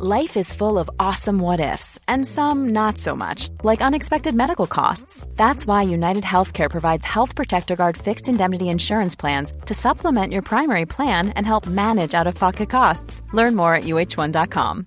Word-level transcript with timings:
Life 0.00 0.36
is 0.36 0.52
full 0.52 0.78
of 0.78 0.88
awesome 1.00 1.40
what 1.40 1.58
ifs, 1.58 1.98
and 2.06 2.24
some 2.24 2.68
not 2.68 2.98
so 2.98 3.16
much, 3.16 3.48
like 3.64 3.82
unexpected 3.82 4.32
medical 4.32 4.68
costs. 4.68 5.26
That's 5.34 5.66
why 5.66 5.82
United 5.82 6.22
Healthcare 6.22 6.70
provides 6.70 7.04
Health 7.04 7.34
Protector 7.34 7.74
Guard 7.74 7.96
fixed 7.96 8.28
indemnity 8.28 8.68
insurance 8.68 9.16
plans 9.16 9.52
to 9.66 9.74
supplement 9.74 10.32
your 10.32 10.42
primary 10.42 10.86
plan 10.86 11.30
and 11.30 11.44
help 11.44 11.66
manage 11.66 12.14
out 12.14 12.28
of 12.28 12.36
pocket 12.36 12.70
costs. 12.70 13.22
Learn 13.32 13.56
more 13.56 13.74
at 13.74 13.86
uh1.com. 13.86 14.86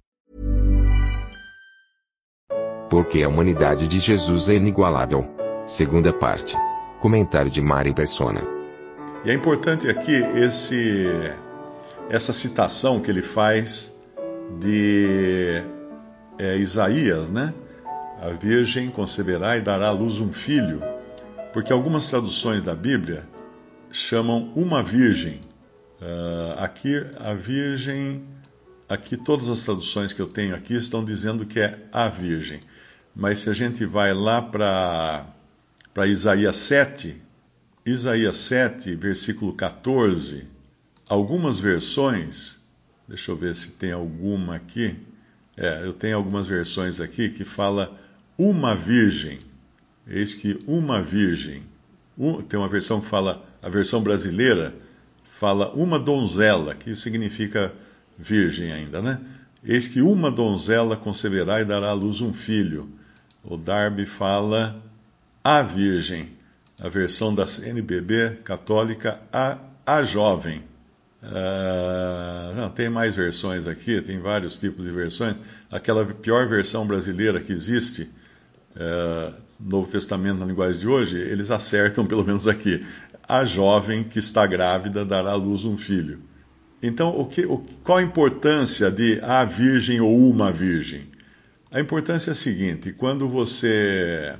Porque 2.89 3.21
a 3.23 3.27
humanidade 3.27 3.89
de 3.89 3.99
Jesus 3.99 4.47
é 4.47 4.55
inigualável. 4.55 5.27
Segunda 5.65 6.13
parte. 6.13 6.55
Comentário 7.01 7.51
de 7.51 7.59
Mari 7.59 7.93
Persona. 7.93 8.41
E 9.25 9.31
é 9.31 9.33
importante 9.33 9.89
aqui 9.89 10.15
esse, 10.37 11.05
essa 12.09 12.31
citação 12.31 13.01
que 13.01 13.11
ele 13.11 13.21
faz 13.21 13.99
de 14.59 15.61
é, 16.37 16.57
Isaías, 16.57 17.29
né? 17.29 17.53
A 18.21 18.29
virgem 18.29 18.89
conceberá 18.89 19.57
e 19.57 19.61
dará 19.61 19.87
à 19.87 19.91
luz 19.91 20.19
um 20.19 20.31
filho, 20.31 20.81
porque 21.51 21.73
algumas 21.73 22.09
traduções 22.09 22.63
da 22.63 22.75
Bíblia 22.75 23.27
chamam 23.91 24.51
uma 24.55 24.83
virgem. 24.83 25.39
Uh, 26.01 26.59
aqui 26.59 27.05
a 27.19 27.33
virgem, 27.33 28.23
aqui 28.89 29.17
todas 29.17 29.49
as 29.49 29.63
traduções 29.63 30.13
que 30.13 30.21
eu 30.21 30.27
tenho 30.27 30.55
aqui 30.55 30.73
estão 30.73 31.03
dizendo 31.03 31.45
que 31.45 31.59
é 31.59 31.77
a 31.91 32.07
virgem. 32.09 32.59
Mas 33.15 33.39
se 33.39 33.49
a 33.49 33.53
gente 33.53 33.85
vai 33.85 34.13
lá 34.13 34.41
para 34.41 35.25
para 35.93 36.07
Isaías 36.07 36.55
7, 36.55 37.21
Isaías 37.85 38.37
7, 38.37 38.95
versículo 38.95 39.53
14, 39.53 40.47
algumas 41.09 41.59
versões 41.59 42.60
Deixa 43.07 43.31
eu 43.31 43.35
ver 43.35 43.53
se 43.53 43.73
tem 43.73 43.91
alguma 43.91 44.55
aqui. 44.55 44.97
É, 45.57 45.85
eu 45.85 45.93
tenho 45.93 46.15
algumas 46.15 46.47
versões 46.47 46.99
aqui 46.99 47.29
que 47.29 47.43
fala 47.43 47.95
uma 48.37 48.75
virgem. 48.75 49.39
Eis 50.07 50.33
que 50.33 50.59
uma 50.65 51.01
virgem. 51.01 51.63
Um, 52.17 52.41
tem 52.41 52.59
uma 52.59 52.69
versão 52.69 53.01
que 53.01 53.07
fala, 53.07 53.43
a 53.61 53.69
versão 53.69 54.01
brasileira 54.01 54.73
fala 55.23 55.71
uma 55.73 55.99
donzela, 55.99 56.75
que 56.75 56.95
significa 56.95 57.73
virgem 58.17 58.71
ainda, 58.71 59.01
né? 59.01 59.19
Eis 59.63 59.87
que 59.87 60.01
uma 60.01 60.31
donzela 60.31 60.97
conceberá 60.97 61.61
e 61.61 61.65
dará 61.65 61.89
à 61.89 61.93
luz 61.93 62.21
um 62.21 62.33
filho. 62.33 62.89
O 63.43 63.57
Darby 63.57 64.05
fala 64.05 64.81
a 65.43 65.61
virgem. 65.61 66.31
A 66.79 66.89
versão 66.89 67.33
da 67.33 67.45
CNBB 67.47 68.39
católica, 68.43 69.21
a, 69.31 69.57
a 69.85 70.03
jovem. 70.03 70.63
Uh, 71.23 72.55
não, 72.55 72.69
tem 72.69 72.89
mais 72.89 73.15
versões 73.15 73.67
aqui, 73.67 74.01
tem 74.01 74.19
vários 74.19 74.57
tipos 74.57 74.85
de 74.85 74.91
versões. 74.91 75.35
Aquela 75.71 76.03
pior 76.05 76.47
versão 76.47 76.85
brasileira 76.85 77.39
que 77.39 77.53
existe, 77.53 78.09
uh, 78.75 79.33
Novo 79.59 79.91
Testamento 79.91 80.39
na 80.39 80.45
linguagem 80.45 80.79
de 80.79 80.87
hoje, 80.87 81.17
eles 81.17 81.51
acertam 81.51 82.05
pelo 82.07 82.25
menos 82.25 82.47
aqui. 82.47 82.83
A 83.27 83.45
jovem 83.45 84.03
que 84.03 84.19
está 84.19 84.45
grávida 84.47 85.05
dará 85.05 85.31
à 85.31 85.35
luz 85.35 85.63
um 85.63 85.77
filho. 85.77 86.19
Então, 86.81 87.15
o 87.15 87.25
que, 87.27 87.45
o, 87.45 87.61
qual 87.83 87.99
a 87.99 88.03
importância 88.03 88.89
de 88.89 89.19
a 89.21 89.43
virgem 89.43 90.01
ou 90.01 90.27
uma 90.27 90.51
virgem? 90.51 91.07
A 91.71 91.79
importância 91.79 92.31
é 92.31 92.33
a 92.33 92.35
seguinte: 92.35 92.91
quando 92.93 93.29
você, 93.29 94.35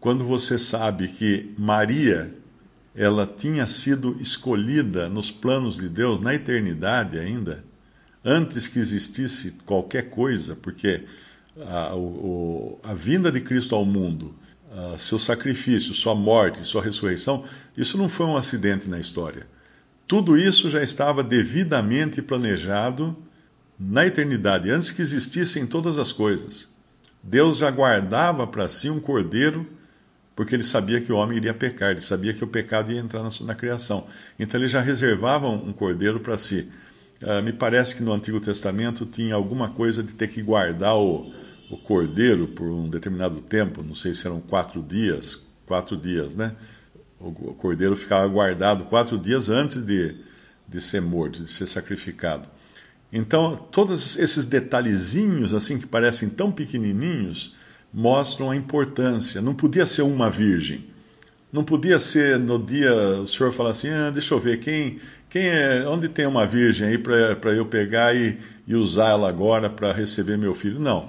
quando 0.00 0.24
você 0.24 0.56
sabe 0.56 1.06
que 1.08 1.54
Maria 1.58 2.32
ela 2.96 3.26
tinha 3.26 3.66
sido 3.66 4.16
escolhida 4.18 5.08
nos 5.08 5.30
planos 5.30 5.76
de 5.76 5.88
Deus 5.88 6.20
na 6.20 6.34
eternidade 6.34 7.18
ainda, 7.18 7.62
antes 8.24 8.66
que 8.66 8.78
existisse 8.78 9.52
qualquer 9.66 10.08
coisa, 10.08 10.56
porque 10.56 11.04
a, 11.60 11.94
o, 11.94 12.80
a 12.82 12.94
vinda 12.94 13.30
de 13.30 13.40
Cristo 13.42 13.74
ao 13.74 13.84
mundo, 13.84 14.34
seu 14.98 15.18
sacrifício, 15.18 15.94
sua 15.94 16.14
morte, 16.14 16.66
sua 16.66 16.82
ressurreição, 16.82 17.44
isso 17.76 17.96
não 17.96 18.08
foi 18.08 18.26
um 18.26 18.36
acidente 18.36 18.88
na 18.88 18.98
história. 18.98 19.46
Tudo 20.08 20.36
isso 20.36 20.70
já 20.70 20.82
estava 20.82 21.22
devidamente 21.22 22.22
planejado 22.22 23.16
na 23.78 24.06
eternidade, 24.06 24.70
antes 24.70 24.90
que 24.90 25.02
existissem 25.02 25.66
todas 25.66 25.98
as 25.98 26.12
coisas. 26.12 26.68
Deus 27.22 27.58
já 27.58 27.70
guardava 27.70 28.46
para 28.46 28.68
si 28.68 28.88
um 28.88 29.00
cordeiro 29.00 29.66
porque 30.36 30.54
ele 30.54 30.62
sabia 30.62 31.00
que 31.00 31.10
o 31.10 31.16
homem 31.16 31.38
iria 31.38 31.54
pecar, 31.54 31.90
ele 31.90 32.02
sabia 32.02 32.34
que 32.34 32.44
o 32.44 32.46
pecado 32.46 32.92
ia 32.92 33.00
entrar 33.00 33.22
na, 33.22 33.30
na 33.40 33.54
criação. 33.54 34.06
Então 34.38 34.60
ele 34.60 34.68
já 34.68 34.82
reservava 34.82 35.48
um 35.48 35.72
cordeiro 35.72 36.20
para 36.20 36.36
si. 36.36 36.70
Uh, 37.22 37.42
me 37.42 37.54
parece 37.54 37.96
que 37.96 38.02
no 38.02 38.12
Antigo 38.12 38.38
Testamento 38.38 39.06
tinha 39.06 39.34
alguma 39.34 39.70
coisa 39.70 40.02
de 40.02 40.12
ter 40.12 40.28
que 40.28 40.42
guardar 40.42 40.94
o, 40.94 41.32
o 41.70 41.78
cordeiro 41.78 42.48
por 42.48 42.68
um 42.68 42.86
determinado 42.90 43.40
tempo, 43.40 43.82
não 43.82 43.94
sei 43.94 44.12
se 44.12 44.26
eram 44.26 44.38
quatro 44.38 44.82
dias, 44.82 45.48
quatro 45.64 45.96
dias, 45.96 46.36
né? 46.36 46.54
O, 47.18 47.28
o 47.28 47.54
cordeiro 47.54 47.96
ficava 47.96 48.28
guardado 48.28 48.84
quatro 48.84 49.18
dias 49.18 49.48
antes 49.48 49.78
de, 49.86 50.16
de 50.68 50.80
ser 50.82 51.00
morto, 51.00 51.42
de 51.42 51.50
ser 51.50 51.66
sacrificado. 51.66 52.46
Então, 53.10 53.56
todos 53.56 54.18
esses 54.18 54.44
detalhezinhos, 54.44 55.54
assim, 55.54 55.78
que 55.78 55.86
parecem 55.86 56.28
tão 56.28 56.52
pequenininhos, 56.52 57.54
mostram 57.96 58.50
a 58.50 58.56
importância. 58.56 59.40
Não 59.40 59.54
podia 59.54 59.86
ser 59.86 60.02
uma 60.02 60.28
virgem. 60.28 60.84
Não 61.50 61.64
podia 61.64 61.98
ser 61.98 62.38
no 62.38 62.58
dia 62.58 62.92
o 62.92 63.26
senhor 63.26 63.50
falar 63.52 63.70
assim: 63.70 63.88
ah, 63.88 64.10
deixa 64.10 64.34
eu 64.34 64.38
ver, 64.38 64.58
quem, 64.58 65.00
quem 65.30 65.48
é, 65.48 65.88
onde 65.88 66.06
tem 66.06 66.26
uma 66.26 66.46
virgem 66.46 66.88
aí 66.88 66.98
para 66.98 67.52
eu 67.52 67.64
pegar 67.64 68.14
e, 68.14 68.38
e 68.66 68.74
usar 68.74 69.10
ela 69.10 69.30
agora 69.30 69.70
para 69.70 69.92
receber 69.92 70.36
meu 70.36 70.54
filho? 70.54 70.78
Não. 70.78 71.08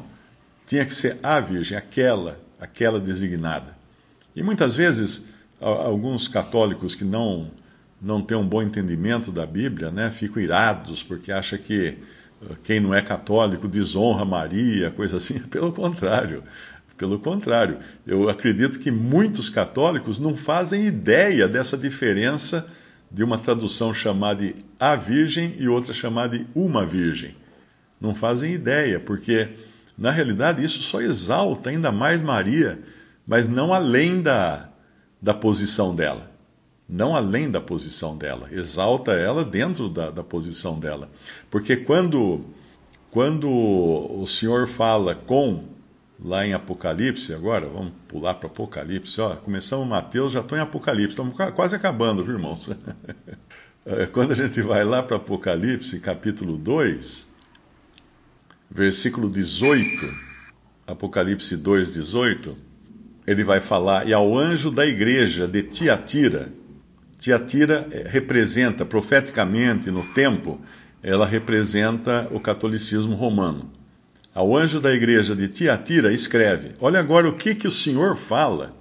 Tinha 0.65 0.85
que 0.85 0.93
ser 0.93 1.17
a 1.21 1.41
virgem, 1.41 1.77
aquela, 1.77 2.39
aquela 2.59 2.99
designada. 2.99 3.75
E 4.33 4.41
muitas 4.41 4.73
vezes, 4.73 5.25
alguns 5.59 6.27
católicos 6.29 6.95
que 6.95 7.03
não, 7.03 7.51
não 8.01 8.21
têm 8.21 8.37
um 8.37 8.47
bom 8.47 8.61
entendimento 8.61 9.31
da 9.31 9.45
Bíblia, 9.45 9.91
né, 9.91 10.09
ficam 10.09 10.41
irados 10.41 11.03
porque 11.03 11.31
acham 11.31 11.57
que 11.57 11.97
quem 12.63 12.79
não 12.79 12.93
é 12.93 13.01
católico 13.01 13.67
desonra 13.67 14.23
Maria, 14.23 14.91
coisa 14.91 15.17
assim. 15.17 15.39
Pelo 15.49 15.71
contrário, 15.71 16.43
pelo 16.97 17.19
contrário, 17.19 17.77
eu 18.05 18.27
acredito 18.27 18.79
que 18.79 18.91
muitos 18.91 19.49
católicos 19.49 20.19
não 20.19 20.35
fazem 20.35 20.85
ideia 20.85 21.47
dessa 21.47 21.77
diferença 21.77 22.67
de 23.09 23.23
uma 23.23 23.37
tradução 23.37 23.93
chamada 23.93 24.43
de 24.43 24.55
a 24.79 24.95
Virgem 24.95 25.55
e 25.59 25.67
outra 25.67 25.93
chamada 25.93 26.37
de 26.37 26.47
uma 26.55 26.85
Virgem. 26.85 27.35
Não 28.01 28.13
fazem 28.13 28.53
ideia, 28.53 28.99
porque 28.99 29.49
na 29.97 30.11
realidade 30.11 30.63
isso 30.63 30.81
só 30.81 30.99
exalta 31.01 31.69
ainda 31.69 31.91
mais 31.91 32.21
Maria, 32.21 32.79
mas 33.27 33.47
não 33.47 33.73
além 33.73 34.21
da, 34.21 34.69
da 35.21 35.33
posição 35.33 35.95
dela 35.95 36.37
não 36.89 37.15
além 37.15 37.51
da 37.51 37.59
posição 37.59 38.17
dela, 38.17 38.47
exalta 38.51 39.11
ela 39.11 39.43
dentro 39.43 39.89
da, 39.89 40.09
da 40.09 40.23
posição 40.23 40.79
dela. 40.79 41.09
Porque 41.49 41.75
quando, 41.75 42.45
quando 43.11 43.49
o 43.49 44.25
Senhor 44.25 44.67
fala 44.67 45.13
com, 45.13 45.65
lá 46.19 46.45
em 46.45 46.53
Apocalipse, 46.53 47.33
agora, 47.33 47.67
vamos 47.67 47.93
pular 48.07 48.33
para 48.35 48.47
Apocalipse, 48.47 49.21
ó, 49.21 49.35
começamos 49.35 49.87
Mateus, 49.87 50.33
já 50.33 50.39
estou 50.39 50.57
em 50.57 50.61
Apocalipse, 50.61 51.11
estamos 51.11 51.35
quase 51.53 51.75
acabando, 51.75 52.23
viu, 52.23 52.35
irmãos? 52.35 52.69
É, 53.89 54.05
quando 54.05 54.33
a 54.33 54.35
gente 54.35 54.61
vai 54.61 54.83
lá 54.83 55.01
para 55.01 55.15
Apocalipse, 55.15 56.01
capítulo 56.01 56.57
2, 56.57 57.29
versículo 58.69 59.29
18, 59.29 59.87
Apocalipse 60.85 61.55
2, 61.55 61.93
18, 61.93 62.57
ele 63.25 63.45
vai 63.45 63.61
falar, 63.61 64.05
e 64.05 64.11
ao 64.11 64.37
anjo 64.37 64.69
da 64.71 64.85
igreja 64.85 65.47
de 65.47 65.63
Tiatira, 65.63 66.51
Tiatira 67.19 67.87
eh, 67.91 68.03
representa, 68.07 68.85
profeticamente, 68.85 69.89
no 69.89 70.03
tempo, 70.13 70.59
ela 71.01 71.25
representa 71.25 72.27
o 72.31 72.39
catolicismo 72.39 73.15
romano. 73.15 73.71
Ao 74.37 74.55
anjo 74.55 74.79
da 74.79 74.93
igreja 74.93 75.35
de 75.35 75.47
Tiatira 75.47 76.13
escreve: 76.13 76.75
Olha 76.79 76.99
agora 76.99 77.27
o 77.27 77.33
que, 77.33 77.55
que 77.55 77.67
o 77.67 77.71
Senhor 77.71 78.15
fala 78.15 78.77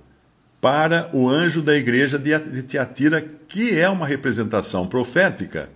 para 0.61 1.09
o 1.15 1.31
anjo 1.31 1.63
da 1.63 1.75
igreja 1.75 2.19
de 2.19 2.63
Tiatira, 2.63 3.27
que 3.49 3.71
é 3.75 3.89
uma 3.89 4.07
representação 4.07 4.87
profética 4.87 5.71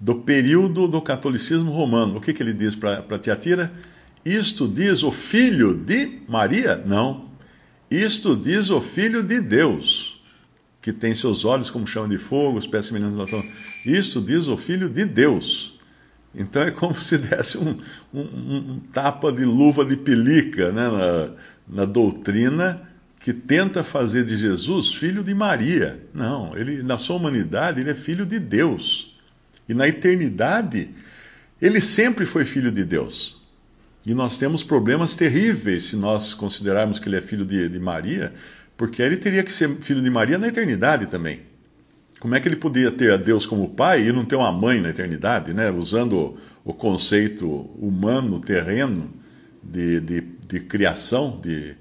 do 0.00 0.16
período 0.16 0.88
do 0.88 1.00
catolicismo 1.00 1.70
romano. 1.70 2.16
O 2.16 2.20
que, 2.20 2.32
que 2.32 2.42
ele 2.42 2.52
diz 2.52 2.74
para 2.74 3.16
Tiatira? 3.16 3.72
Isto 4.24 4.66
diz 4.66 5.04
o 5.04 5.12
filho 5.12 5.76
de 5.76 6.18
Maria? 6.28 6.82
Não. 6.84 7.30
Isto 7.88 8.34
diz 8.34 8.70
o 8.70 8.80
filho 8.80 9.22
de 9.22 9.40
Deus 9.40 10.20
que 10.80 10.92
tem 10.92 11.14
seus 11.14 11.44
olhos 11.44 11.70
como 11.70 11.86
chama 11.86 12.08
de 12.08 12.18
fogo, 12.18 12.58
os 12.58 12.66
pés 12.66 12.86
semelhantes 12.86 13.16
a 13.16 13.22
latão. 13.22 13.44
Isto 13.86 14.20
diz 14.20 14.48
o 14.48 14.56
Filho 14.56 14.88
de 14.88 15.04
Deus. 15.04 15.71
Então 16.34 16.62
é 16.62 16.70
como 16.70 16.94
se 16.94 17.18
desse 17.18 17.58
um, 17.58 17.78
um, 18.14 18.20
um 18.20 18.80
tapa 18.92 19.30
de 19.30 19.44
luva 19.44 19.84
de 19.84 19.96
pelica 19.96 20.72
né, 20.72 20.88
na, 20.88 21.30
na, 21.68 21.84
doutrina 21.84 22.80
que 23.20 23.32
tenta 23.32 23.84
fazer 23.84 24.24
de 24.24 24.36
Jesus 24.36 24.94
filho 24.94 25.22
de 25.22 25.34
Maria. 25.34 26.02
Não, 26.14 26.56
ele 26.56 26.82
na 26.82 26.96
sua 26.96 27.16
humanidade 27.16 27.80
ele 27.80 27.90
é 27.90 27.94
filho 27.94 28.24
de 28.24 28.38
Deus. 28.38 29.16
E 29.68 29.74
na 29.74 29.86
eternidade 29.86 30.90
ele 31.60 31.80
sempre 31.80 32.24
foi 32.24 32.44
filho 32.44 32.72
de 32.72 32.82
Deus. 32.82 33.42
E 34.04 34.14
nós 34.14 34.38
temos 34.38 34.64
problemas 34.64 35.14
terríveis 35.14 35.84
se 35.84 35.96
nós 35.96 36.34
considerarmos 36.34 36.98
que 36.98 37.08
ele 37.08 37.16
é 37.16 37.20
filho 37.20 37.44
de, 37.44 37.68
de 37.68 37.78
Maria, 37.78 38.32
porque 38.76 39.00
ele 39.00 39.16
teria 39.16 39.44
que 39.44 39.52
ser 39.52 39.68
filho 39.76 40.02
de 40.02 40.10
Maria 40.10 40.38
na 40.38 40.48
eternidade 40.48 41.06
também. 41.06 41.51
Como 42.22 42.36
é 42.36 42.40
que 42.40 42.46
ele 42.46 42.54
podia 42.54 42.88
ter 42.92 43.10
a 43.10 43.16
Deus 43.16 43.46
como 43.46 43.70
pai 43.70 44.06
e 44.06 44.12
não 44.12 44.24
ter 44.24 44.36
uma 44.36 44.52
mãe 44.52 44.80
na 44.80 44.90
eternidade, 44.90 45.52
né? 45.52 45.72
usando 45.72 46.36
o, 46.64 46.72
conceito 46.72 47.48
humano, 47.76 48.38
terreno, 48.38 49.12
de, 49.60 49.98
de, 49.98 50.20
de 50.20 50.60
criação, 50.60 51.40
de, 51.42 51.74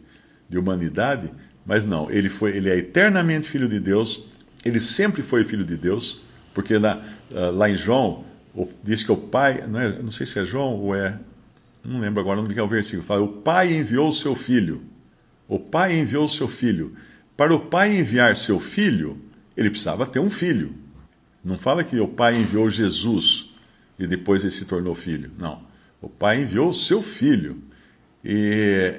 de 0.50 0.58
humanidade? 0.58 1.32
Mas 1.64 1.86
não, 1.86 2.10
ele, 2.10 2.28
foi, 2.28 2.58
ele 2.58 2.72
é 2.72 2.76
eternamente 2.76 3.48
filho 3.48 3.70
de 3.70 3.80
Deus, 3.80 4.32
ele 4.66 4.80
sempre 4.80 5.22
foi 5.22 5.44
filho 5.44 5.64
de 5.64 5.78
Deus, 5.78 6.24
porque 6.56 6.76
lá, 6.76 7.00
ah, 7.36 7.52
lá 7.52 7.70
em 7.70 7.78
João 7.78 8.26
diz 8.84 9.04
que 9.04 9.12
o 9.12 9.18
pai, 9.18 9.64
não, 9.68 9.80
é, 9.80 10.02
não 10.02 10.10
sei 10.10 10.26
se 10.26 10.40
é 10.40 10.44
João 10.44 10.74
ou 10.74 10.96
é 10.96 11.20
não 11.86 12.00
lembro 12.00 12.20
agora 12.20 12.42
onde 12.42 12.58
é 12.58 12.64
o 12.64 12.68
versículo, 12.68 13.04
fala: 13.04 13.22
O 13.22 13.28
Pai 13.28 13.72
enviou 13.74 14.10
o 14.10 14.14
seu 14.14 14.34
filho. 14.34 14.82
O 15.48 15.60
Pai 15.60 16.00
enviou 16.00 16.26
o 16.26 16.30
seu 16.30 16.48
filho. 16.48 16.96
Para 17.38 17.54
o 17.54 17.60
Pai 17.60 17.96
enviar 17.96 18.36
seu 18.36 18.60
filho, 18.60 19.22
ele 19.56 19.70
precisava 19.70 20.06
ter 20.06 20.20
um 20.20 20.30
filho. 20.30 20.74
Não 21.44 21.58
fala 21.58 21.84
que 21.84 22.00
o 22.00 22.08
Pai 22.08 22.40
enviou 22.40 22.70
Jesus 22.70 23.50
e 23.98 24.08
depois 24.08 24.44
ele 24.44 24.52
se 24.52 24.66
tornou 24.66 24.96
filho. 24.96 25.32
Não. 25.38 25.62
O 26.02 26.10
Pai 26.10 26.42
enviou 26.42 26.70
o 26.70 26.74
seu 26.74 27.02
filho. 27.02 27.62
E 28.24 28.94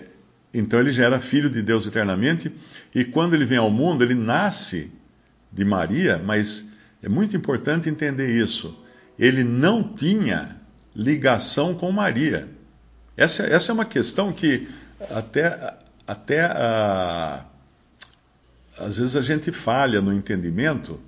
então 0.55 0.81
ele 0.81 0.93
já 0.93 1.05
era 1.05 1.19
filho 1.19 1.49
de 1.49 1.63
Deus 1.63 1.87
eternamente. 1.87 2.53
E 2.95 3.05
quando 3.05 3.35
ele 3.35 3.45
vem 3.45 3.59
ao 3.59 3.71
mundo, 3.71 4.05
ele 4.05 4.15
nasce 4.15 4.93
de 5.53 5.65
Maria, 5.65 6.19
mas 6.19 6.73
é 7.03 7.09
muito 7.09 7.37
importante 7.37 7.89
entender 7.89 8.29
isso. 8.29 8.79
Ele 9.19 9.45
não 9.45 9.83
tinha 9.83 10.57
ligação 10.95 11.75
com 11.75 11.91
Maria. 11.91 12.49
Essa, 13.17 13.45
essa 13.45 13.73
é 13.73 13.75
uma 13.75 13.85
questão 13.85 14.33
que 14.33 14.69
até, 15.11 15.77
até 16.07 16.45
a, 16.45 17.45
às 18.83 18.99
vezes 18.99 19.17
a 19.17 19.23
gente 19.23 19.53
falha 19.53 20.01
no 20.01 20.13
entendimento, 20.13 21.01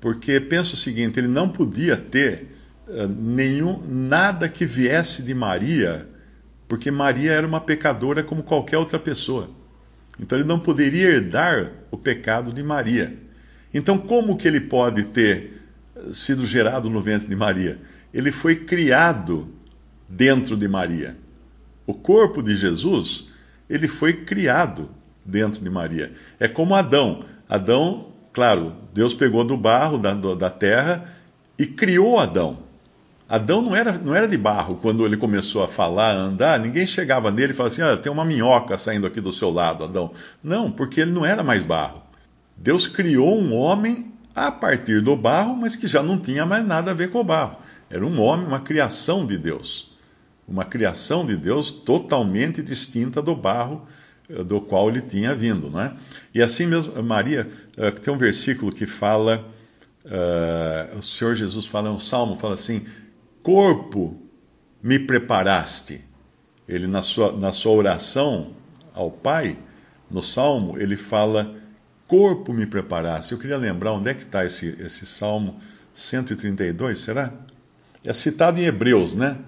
porque 0.00 0.40
pensa 0.40 0.74
o 0.74 0.76
seguinte: 0.76 1.18
ele 1.18 1.28
não 1.28 1.48
podia 1.48 1.96
ter 1.96 2.48
uh, 2.88 3.08
nenhum 3.08 3.82
nada 3.86 4.48
que 4.48 4.64
viesse 4.64 5.22
de 5.22 5.34
Maria, 5.34 6.08
porque 6.68 6.90
Maria 6.90 7.32
era 7.32 7.46
uma 7.46 7.60
pecadora 7.60 8.22
como 8.22 8.42
qualquer 8.42 8.78
outra 8.78 8.98
pessoa. 8.98 9.50
Então 10.20 10.38
ele 10.38 10.46
não 10.46 10.58
poderia 10.58 11.10
herdar 11.10 11.72
o 11.90 11.96
pecado 11.96 12.52
de 12.52 12.62
Maria. 12.62 13.16
Então 13.72 13.98
como 13.98 14.36
que 14.36 14.48
ele 14.48 14.60
pode 14.60 15.04
ter 15.04 15.62
sido 16.12 16.46
gerado 16.46 16.88
no 16.88 17.00
ventre 17.00 17.28
de 17.28 17.36
Maria? 17.36 17.80
Ele 18.12 18.32
foi 18.32 18.56
criado 18.56 19.52
dentro 20.10 20.56
de 20.56 20.66
Maria. 20.66 21.16
O 21.86 21.94
corpo 21.94 22.42
de 22.42 22.56
Jesus, 22.56 23.28
ele 23.68 23.88
foi 23.88 24.12
criado 24.12 24.97
dentro 25.28 25.62
de 25.62 25.70
Maria. 25.70 26.12
É 26.40 26.48
como 26.48 26.74
Adão. 26.74 27.20
Adão, 27.48 28.06
claro, 28.32 28.74
Deus 28.92 29.12
pegou 29.14 29.44
do 29.44 29.56
barro 29.56 29.98
da, 29.98 30.14
da 30.14 30.50
terra 30.50 31.04
e 31.58 31.66
criou 31.66 32.18
Adão. 32.18 32.58
Adão 33.28 33.60
não 33.60 33.76
era, 33.76 33.92
não 33.92 34.14
era 34.14 34.26
de 34.26 34.38
barro 34.38 34.76
quando 34.76 35.04
ele 35.04 35.16
começou 35.16 35.62
a 35.62 35.68
falar, 35.68 36.12
a 36.12 36.18
andar, 36.18 36.58
ninguém 36.58 36.86
chegava 36.86 37.30
nele 37.30 37.52
e 37.52 37.54
falava 37.54 37.72
assim: 37.72 37.82
ah, 37.82 37.96
tem 37.96 38.10
uma 38.10 38.24
minhoca 38.24 38.78
saindo 38.78 39.06
aqui 39.06 39.20
do 39.20 39.32
seu 39.32 39.50
lado, 39.50 39.84
Adão. 39.84 40.10
Não, 40.42 40.70
porque 40.70 41.02
ele 41.02 41.12
não 41.12 41.26
era 41.26 41.42
mais 41.42 41.62
barro. 41.62 42.02
Deus 42.56 42.88
criou 42.88 43.38
um 43.38 43.54
homem 43.54 44.12
a 44.34 44.50
partir 44.50 45.02
do 45.02 45.14
barro, 45.14 45.54
mas 45.54 45.76
que 45.76 45.86
já 45.86 46.02
não 46.02 46.16
tinha 46.16 46.46
mais 46.46 46.66
nada 46.66 46.92
a 46.92 46.94
ver 46.94 47.10
com 47.10 47.20
o 47.20 47.24
barro. 47.24 47.56
Era 47.90 48.04
um 48.06 48.18
homem, 48.20 48.46
uma 48.46 48.60
criação 48.60 49.26
de 49.26 49.36
Deus 49.36 49.88
uma 50.48 50.64
criação 50.64 51.26
de 51.26 51.36
Deus 51.36 51.70
totalmente 51.70 52.62
distinta 52.62 53.20
do 53.20 53.36
barro 53.36 53.82
do 54.28 54.60
qual 54.60 54.88
ele 54.88 55.00
tinha 55.00 55.34
vindo. 55.34 55.70
Não 55.70 55.80
é? 55.80 55.94
E 56.34 56.42
assim 56.42 56.66
mesmo, 56.66 57.02
Maria, 57.02 57.48
eh, 57.76 57.90
tem 57.90 58.12
um 58.12 58.18
versículo 58.18 58.70
que 58.70 58.86
fala, 58.86 59.44
uh, 60.04 60.98
o 60.98 61.02
Senhor 61.02 61.34
Jesus 61.34 61.66
fala, 61.66 61.90
um 61.90 61.98
salmo, 61.98 62.36
fala 62.36 62.54
assim: 62.54 62.84
Corpo 63.42 64.20
me 64.82 64.98
preparaste. 64.98 66.04
Ele, 66.68 66.86
na 66.86 67.00
sua, 67.00 67.32
na 67.32 67.50
sua 67.50 67.72
oração 67.72 68.54
ao 68.92 69.10
Pai, 69.10 69.58
no 70.10 70.22
salmo, 70.22 70.78
ele 70.78 70.96
fala: 70.96 71.56
Corpo 72.06 72.52
me 72.52 72.66
preparaste. 72.66 73.32
Eu 73.32 73.38
queria 73.38 73.56
lembrar 73.56 73.92
onde 73.92 74.10
é 74.10 74.14
que 74.14 74.22
está 74.22 74.44
esse, 74.44 74.76
esse 74.80 75.06
salmo 75.06 75.58
132, 75.94 76.98
será? 76.98 77.32
É 78.04 78.12
citado 78.12 78.60
em 78.60 78.64
Hebreus, 78.64 79.14
né? 79.14 79.38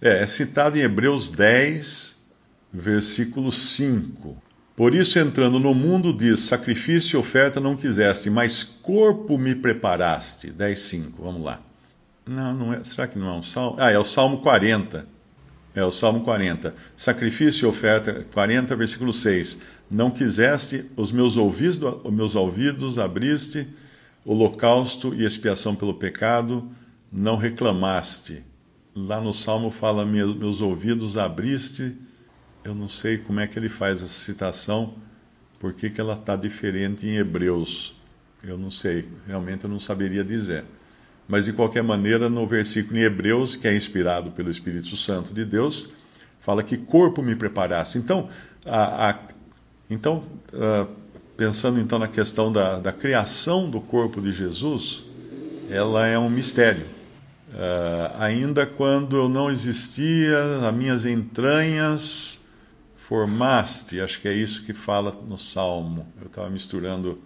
É, 0.00 0.22
é 0.22 0.26
citado 0.26 0.76
em 0.76 0.82
Hebreus 0.82 1.28
10, 1.28 2.17
versículo 2.72 3.50
5. 3.50 4.36
Por 4.76 4.94
isso, 4.94 5.18
entrando 5.18 5.58
no 5.58 5.74
mundo, 5.74 6.12
diz: 6.12 6.40
Sacrifício 6.40 7.16
e 7.16 7.18
oferta 7.18 7.60
não 7.60 7.76
quiseste, 7.76 8.30
mas 8.30 8.62
corpo 8.62 9.36
me 9.36 9.54
preparaste. 9.54 10.50
10, 10.50 10.78
5. 10.78 11.22
Vamos 11.22 11.44
lá. 11.44 11.60
Não, 12.24 12.54
não 12.54 12.72
é. 12.72 12.84
Será 12.84 13.08
que 13.08 13.18
não 13.18 13.28
é 13.28 13.32
um 13.32 13.42
salmo? 13.42 13.76
Ah, 13.80 13.90
é 13.90 13.98
o 13.98 14.04
Salmo 14.04 14.38
40. 14.38 15.06
É 15.74 15.84
o 15.84 15.90
Salmo 15.90 16.20
40. 16.20 16.74
Sacrifício 16.96 17.64
e 17.64 17.68
oferta, 17.68 18.26
40, 18.32 18.76
versículo 18.76 19.12
6. 19.12 19.60
Não 19.90 20.10
quiseste, 20.10 20.84
os 20.96 21.10
meus 21.10 21.36
ouvidos, 21.36 22.00
os 22.04 22.12
meus 22.12 22.34
ouvidos 22.34 22.98
abriste, 22.98 23.66
holocausto 24.24 25.14
e 25.14 25.24
expiação 25.24 25.74
pelo 25.74 25.94
pecado, 25.94 26.68
não 27.12 27.36
reclamaste. 27.36 28.44
Lá 28.94 29.20
no 29.20 29.32
Salmo 29.32 29.70
fala: 29.70 30.04
Meus 30.04 30.60
ouvidos 30.60 31.16
abriste. 31.16 31.96
Eu 32.64 32.74
não 32.74 32.88
sei 32.88 33.18
como 33.18 33.40
é 33.40 33.46
que 33.46 33.58
ele 33.58 33.68
faz 33.68 34.02
essa 34.02 34.08
citação, 34.08 34.94
por 35.58 35.72
que 35.72 35.92
ela 35.98 36.14
está 36.14 36.36
diferente 36.36 37.06
em 37.06 37.16
Hebreus. 37.16 37.94
Eu 38.42 38.56
não 38.58 38.70
sei, 38.70 39.08
realmente 39.26 39.64
eu 39.64 39.70
não 39.70 39.80
saberia 39.80 40.24
dizer. 40.24 40.64
Mas 41.26 41.44
de 41.44 41.52
qualquer 41.52 41.82
maneira, 41.82 42.28
no 42.28 42.46
versículo 42.46 42.98
em 42.98 43.02
Hebreus, 43.02 43.56
que 43.56 43.68
é 43.68 43.76
inspirado 43.76 44.30
pelo 44.30 44.50
Espírito 44.50 44.96
Santo 44.96 45.34
de 45.34 45.44
Deus, 45.44 45.90
fala 46.40 46.62
que 46.62 46.76
corpo 46.76 47.22
me 47.22 47.36
preparasse. 47.36 47.98
Então, 47.98 48.28
a, 48.64 49.10
a, 49.10 49.18
então 49.90 50.24
pensando 51.38 51.78
então 51.78 52.00
na 52.00 52.08
questão 52.08 52.50
da, 52.50 52.80
da 52.80 52.92
criação 52.92 53.70
do 53.70 53.80
corpo 53.80 54.20
de 54.20 54.32
Jesus, 54.32 55.04
ela 55.70 56.04
é 56.04 56.18
um 56.18 56.28
mistério. 56.28 56.84
Uh, 57.50 58.18
ainda 58.18 58.66
quando 58.66 59.16
eu 59.16 59.28
não 59.28 59.48
existia, 59.48 60.36
as 60.68 60.74
minhas 60.74 61.06
entranhas 61.06 62.40
formaste. 63.08 64.00
Acho 64.00 64.20
que 64.20 64.28
é 64.28 64.34
isso 64.34 64.64
que 64.64 64.74
fala 64.74 65.18
no 65.28 65.38
Salmo. 65.38 66.06
Eu 66.20 66.26
estava 66.26 66.50
misturando. 66.50 67.18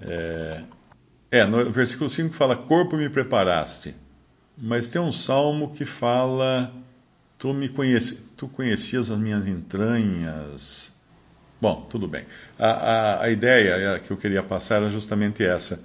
É, 0.00 0.62
é, 1.32 1.44
no 1.44 1.70
versículo 1.72 2.08
5 2.08 2.32
fala: 2.32 2.54
Corpo 2.54 2.96
me 2.96 3.08
preparaste. 3.08 3.94
Mas 4.56 4.88
tem 4.88 5.00
um 5.00 5.12
salmo 5.12 5.74
que 5.74 5.84
fala: 5.84 6.72
Tu 7.36 7.52
me 7.52 7.68
conheci, 7.68 8.22
tu 8.36 8.46
conhecias 8.46 9.10
as 9.10 9.18
minhas 9.18 9.48
entranhas. 9.48 10.94
Bom, 11.60 11.86
tudo 11.90 12.06
bem. 12.06 12.24
A, 12.58 12.68
a, 12.68 13.22
a 13.24 13.30
ideia 13.30 13.98
que 13.98 14.10
eu 14.10 14.16
queria 14.16 14.42
passar 14.42 14.76
era 14.76 14.90
justamente 14.90 15.44
essa 15.44 15.84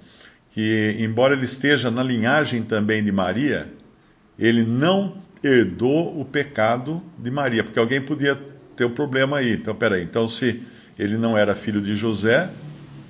que, 0.50 0.96
embora 0.98 1.32
ele 1.32 1.46
esteja 1.46 1.90
na 1.90 2.02
linhagem 2.02 2.62
também 2.62 3.02
de 3.02 3.10
Maria, 3.10 3.72
ele 4.38 4.62
não 4.62 5.16
herdou 5.42 6.20
o 6.20 6.26
pecado 6.26 7.02
de 7.18 7.30
Maria, 7.30 7.64
porque 7.64 7.78
alguém 7.78 8.02
podia 8.02 8.51
ter 8.76 8.84
o 8.84 8.88
um 8.88 8.92
problema 8.92 9.38
aí. 9.38 9.52
Então, 9.52 9.74
peraí, 9.74 10.02
então 10.02 10.28
se 10.28 10.62
ele 10.98 11.16
não 11.16 11.36
era 11.36 11.54
filho 11.54 11.80
de 11.80 11.94
José, 11.94 12.50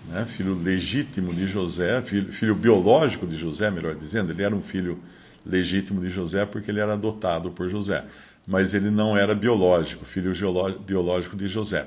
né, 0.08 0.24
filho 0.24 0.54
legítimo 0.54 1.32
de 1.32 1.46
José, 1.46 2.00
filho, 2.02 2.32
filho 2.32 2.54
biológico 2.54 3.26
de 3.26 3.36
José, 3.36 3.70
melhor 3.70 3.94
dizendo, 3.94 4.32
ele 4.32 4.42
era 4.42 4.54
um 4.54 4.62
filho 4.62 4.98
legítimo 5.44 6.00
de 6.00 6.10
José 6.10 6.44
porque 6.44 6.70
ele 6.70 6.80
era 6.80 6.94
adotado 6.94 7.50
por 7.50 7.68
José, 7.68 8.04
mas 8.46 8.74
ele 8.74 8.90
não 8.90 9.16
era 9.16 9.34
biológico, 9.34 10.04
filho 10.04 10.32
biológico 10.86 11.36
de 11.36 11.48
José. 11.48 11.86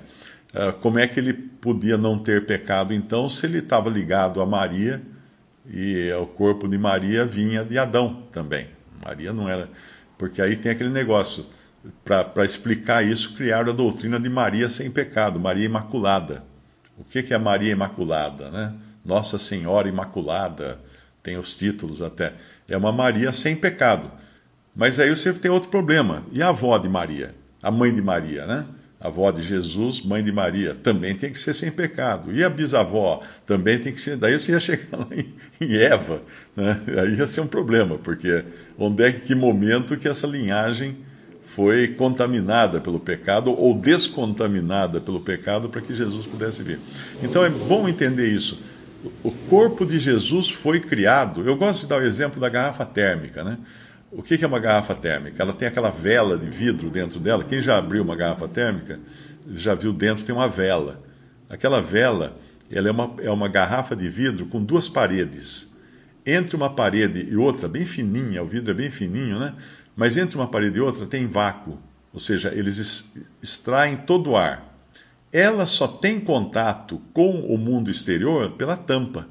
Uh, 0.53 0.73
como 0.79 0.99
é 0.99 1.07
que 1.07 1.19
ele 1.19 1.33
podia 1.33 1.97
não 1.97 2.17
ter 2.17 2.45
pecado 2.45 2.93
então 2.93 3.29
se 3.29 3.45
ele 3.45 3.59
estava 3.59 3.89
ligado 3.89 4.41
a 4.41 4.45
Maria? 4.45 5.01
e 5.69 6.11
o 6.13 6.25
corpo 6.25 6.67
de 6.67 6.77
Maria 6.77 7.25
vinha 7.25 7.63
de 7.63 7.77
Adão 7.77 8.23
também. 8.31 8.67
Maria 9.03 9.33
não 9.33 9.49
era. 9.49 9.69
Porque 10.17 10.41
aí 10.41 10.55
tem 10.55 10.71
aquele 10.71 10.89
negócio. 10.89 11.45
Para 12.03 12.45
explicar 12.45 13.03
isso, 13.03 13.33
criaram 13.35 13.71
a 13.71 13.75
doutrina 13.75 14.19
de 14.19 14.29
Maria 14.29 14.69
sem 14.69 14.89
pecado, 14.89 15.39
Maria 15.39 15.65
Imaculada. 15.65 16.43
O 16.97 17.03
que, 17.03 17.21
que 17.21 17.33
é 17.33 17.37
Maria 17.37 17.71
Imaculada? 17.71 18.49
Né? 18.49 18.73
Nossa 19.03 19.37
Senhora 19.37 19.87
Imaculada, 19.87 20.79
tem 21.21 21.37
os 21.37 21.55
títulos 21.55 22.01
até. 22.01 22.33
É 22.69 22.77
uma 22.77 22.91
Maria 22.91 23.31
sem 23.31 23.55
pecado. 23.55 24.11
Mas 24.75 24.99
aí 24.99 25.09
você 25.09 25.33
tem 25.33 25.51
outro 25.51 25.69
problema. 25.69 26.25
E 26.31 26.41
a 26.41 26.49
avó 26.49 26.77
de 26.77 26.89
Maria? 26.89 27.33
A 27.61 27.71
mãe 27.71 27.93
de 27.93 28.01
Maria, 28.01 28.45
né? 28.45 28.65
avó 28.99 29.29
de 29.31 29.43
Jesus, 29.43 30.01
mãe 30.01 30.23
de 30.23 30.31
Maria, 30.31 30.73
também 30.73 31.15
tem 31.15 31.31
que 31.31 31.39
ser 31.39 31.53
sem 31.53 31.71
pecado. 31.71 32.33
E 32.33 32.43
a 32.43 32.49
bisavó 32.49 33.19
também 33.45 33.79
tem 33.79 33.93
que 33.93 34.01
ser. 34.01 34.17
Daí 34.17 34.37
você 34.37 34.53
ia 34.53 34.59
chegar 34.59 34.97
lá 34.97 35.07
em, 35.11 35.35
em 35.61 35.75
Eva, 35.75 36.21
né? 36.55 36.81
aí 37.01 37.15
ia 37.15 37.27
ser 37.27 37.41
um 37.41 37.47
problema, 37.47 37.97
porque 37.97 38.43
onde 38.77 39.03
é 39.03 39.11
que 39.11 39.35
momento 39.35 39.97
que 39.97 40.07
essa 40.07 40.25
linhagem 40.25 40.97
foi 41.55 41.87
contaminada 41.87 42.81
pelo 42.81 42.99
pecado 42.99 43.49
ou 43.57 43.73
descontaminada 43.73 44.99
pelo 44.99 45.21
pecado 45.21 45.69
para 45.69 45.79
que 45.79 45.93
Jesus 45.93 46.25
pudesse 46.25 46.61
vir. 46.63 46.79
Então 47.23 47.45
é 47.45 47.49
bom 47.49 47.87
entender 47.87 48.27
isso. 48.27 48.59
O 49.23 49.31
corpo 49.31 49.85
de 49.85 49.97
Jesus 49.97 50.49
foi 50.49 50.81
criado. 50.81 51.47
Eu 51.47 51.55
gosto 51.55 51.83
de 51.83 51.87
dar 51.87 51.99
o 51.99 52.03
exemplo 52.03 52.41
da 52.41 52.49
garrafa 52.49 52.85
térmica, 52.85 53.41
né? 53.41 53.57
O 54.11 54.21
que 54.21 54.43
é 54.43 54.47
uma 54.47 54.59
garrafa 54.59 54.93
térmica? 54.93 55.41
Ela 55.41 55.53
tem 55.53 55.67
aquela 55.67 55.89
vela 55.89 56.37
de 56.37 56.49
vidro 56.49 56.89
dentro 56.89 57.21
dela. 57.21 57.43
Quem 57.43 57.61
já 57.61 57.77
abriu 57.77 58.03
uma 58.03 58.17
garrafa 58.17 58.49
térmica 58.49 58.99
já 59.53 59.75
viu 59.75 59.93
dentro 59.93 60.25
tem 60.25 60.35
uma 60.35 60.49
vela. 60.49 61.01
Aquela 61.49 61.81
vela, 61.81 62.37
ela 62.69 62.89
é 62.89 62.91
uma, 62.91 63.15
é 63.19 63.29
uma 63.29 63.47
garrafa 63.47 63.95
de 63.95 64.09
vidro 64.09 64.47
com 64.47 64.61
duas 64.61 64.89
paredes. 64.89 65.73
Entre 66.25 66.55
uma 66.55 66.69
parede 66.69 67.27
e 67.29 67.37
outra, 67.37 67.69
bem 67.69 67.85
fininha, 67.85 68.43
o 68.43 68.47
vidro 68.47 68.71
é 68.71 68.73
bem 68.73 68.89
fininho, 68.89 69.39
né? 69.39 69.53
Mas 69.95 70.17
entre 70.17 70.35
uma 70.35 70.47
parede 70.47 70.77
e 70.77 70.81
outra 70.81 71.05
tem 71.05 71.27
vácuo, 71.27 71.79
ou 72.13 72.19
seja, 72.19 72.51
eles 72.53 73.15
extraem 73.41 73.97
todo 73.97 74.31
o 74.31 74.37
ar. 74.37 74.73
Ela 75.31 75.65
só 75.65 75.87
tem 75.87 76.19
contato 76.19 77.01
com 77.13 77.41
o 77.41 77.57
mundo 77.57 77.91
exterior 77.91 78.51
pela 78.51 78.77
tampa, 78.77 79.27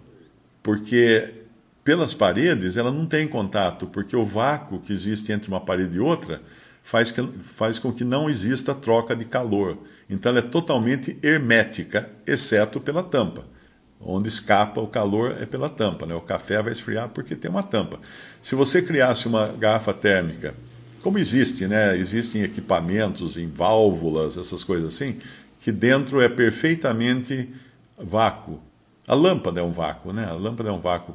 porque 0.62 1.32
pelas 1.82 2.14
paredes 2.14 2.76
ela 2.76 2.90
não 2.90 3.06
tem 3.06 3.28
contato, 3.28 3.86
porque 3.86 4.16
o 4.16 4.24
vácuo 4.24 4.80
que 4.80 4.92
existe 4.92 5.32
entre 5.32 5.48
uma 5.48 5.60
parede 5.60 5.98
e 5.98 6.00
outra 6.00 6.42
faz, 6.82 7.10
que, 7.10 7.22
faz 7.42 7.78
com 7.78 7.92
que 7.92 8.04
não 8.04 8.28
exista 8.28 8.74
troca 8.74 9.14
de 9.14 9.24
calor. 9.24 9.78
Então 10.08 10.30
ela 10.30 10.38
é 10.38 10.42
totalmente 10.42 11.18
hermética, 11.22 12.10
exceto 12.26 12.80
pela 12.80 13.02
tampa. 13.02 13.46
Onde 14.06 14.28
escapa 14.28 14.80
o 14.80 14.86
calor 14.86 15.34
é 15.40 15.46
pela 15.46 15.68
tampa. 15.68 16.04
Né? 16.04 16.14
O 16.14 16.20
café 16.20 16.62
vai 16.62 16.72
esfriar 16.72 17.08
porque 17.08 17.34
tem 17.34 17.50
uma 17.50 17.62
tampa. 17.62 17.98
Se 18.42 18.54
você 18.54 18.82
criasse 18.82 19.26
uma 19.26 19.48
garrafa 19.48 19.94
térmica, 19.94 20.54
como 21.02 21.18
existe, 21.18 21.66
né? 21.66 21.96
Existem 21.96 22.42
equipamentos 22.42 23.36
em 23.36 23.48
válvulas, 23.48 24.38
essas 24.38 24.64
coisas 24.64 24.94
assim, 24.94 25.18
que 25.60 25.70
dentro 25.70 26.20
é 26.20 26.28
perfeitamente 26.28 27.50
vácuo. 27.98 28.60
A 29.06 29.14
lâmpada 29.14 29.60
é 29.60 29.62
um 29.62 29.72
vácuo, 29.72 30.12
né? 30.12 30.24
A 30.24 30.32
lâmpada 30.32 30.70
é 30.70 30.72
um 30.72 30.80
vácuo 30.80 31.14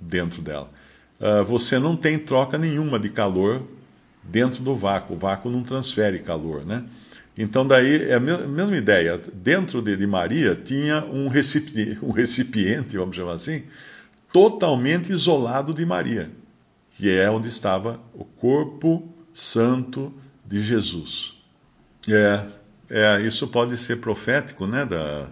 dentro 0.00 0.42
dela. 0.42 0.70
Uh, 1.18 1.42
você 1.44 1.78
não 1.78 1.96
tem 1.96 2.18
troca 2.18 2.58
nenhuma 2.58 2.98
de 2.98 3.08
calor 3.08 3.66
dentro 4.22 4.62
do 4.62 4.76
vácuo. 4.76 5.16
O 5.16 5.18
vácuo 5.18 5.50
não 5.50 5.62
transfere 5.62 6.18
calor, 6.18 6.64
né? 6.64 6.84
Então, 7.36 7.66
daí 7.66 8.10
é 8.10 8.14
a 8.14 8.20
mesma 8.20 8.76
ideia. 8.76 9.20
Dentro 9.32 9.80
de, 9.80 9.96
de 9.96 10.06
Maria 10.06 10.54
tinha 10.54 11.04
um 11.04 11.28
recipiente, 11.28 11.98
um 12.04 12.10
recipiente, 12.10 12.96
vamos 12.96 13.16
chamar 13.16 13.32
assim, 13.32 13.62
totalmente 14.32 15.10
isolado 15.12 15.72
de 15.72 15.84
Maria, 15.84 16.30
que 16.96 17.08
é 17.10 17.30
onde 17.30 17.48
estava 17.48 18.00
o 18.14 18.24
corpo 18.24 19.08
santo 19.32 20.12
de 20.46 20.62
Jesus. 20.62 21.34
É, 22.08 22.46
é 22.90 23.22
isso 23.22 23.48
pode 23.48 23.76
ser 23.76 23.96
profético, 23.96 24.66
né? 24.66 24.84
Da, 24.84 25.28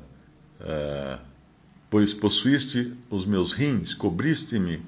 uh, 0.60 1.20
pois 1.90 2.14
possuíste 2.14 2.92
os 3.10 3.26
meus 3.26 3.52
rins, 3.52 3.94
cobriste-me 3.94 4.82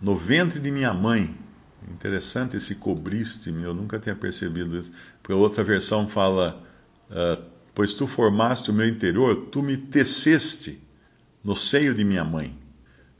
no 0.00 0.16
ventre 0.16 0.60
de 0.60 0.70
minha 0.70 0.94
mãe. 0.94 1.34
Interessante 1.90 2.56
esse 2.56 2.76
cobriste-me, 2.76 3.62
eu 3.62 3.74
nunca 3.74 3.98
tinha 3.98 4.14
percebido 4.14 4.78
isso. 4.78 4.92
Porque 5.22 5.32
a 5.32 5.36
outra 5.36 5.64
versão 5.64 6.08
fala, 6.08 6.62
uh, 7.10 7.42
pois 7.74 7.94
tu 7.94 8.06
formaste 8.06 8.70
o 8.70 8.74
meu 8.74 8.86
interior, 8.86 9.48
tu 9.50 9.62
me 9.62 9.76
teceste 9.76 10.82
no 11.44 11.56
seio 11.56 11.94
de 11.94 12.04
minha 12.04 12.24
mãe. 12.24 12.56